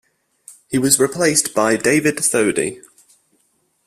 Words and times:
He 0.67 0.79
was 0.79 0.99
replaced 0.99 1.53
by 1.53 1.77
David 1.77 2.17
Thodey. 2.17 2.81